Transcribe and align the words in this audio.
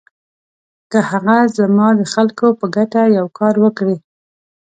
که 0.91 0.99
هغه 1.09 1.37
زما 1.57 1.87
د 1.99 2.01
خلکو 2.13 2.47
په 2.59 2.65
ګټه 2.75 3.01
یو 3.17 3.25
کار 3.39 3.53
وکړي. 3.63 3.97